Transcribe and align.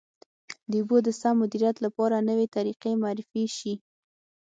د 0.69 0.73
اوبو 0.81 0.97
د 1.05 1.09
سم 1.19 1.33
مدیریت 1.41 1.77
لپاره 1.85 2.25
نوې 2.29 2.47
طریقې 2.55 2.91
معرفي 3.01 3.43
شي. 3.57 3.73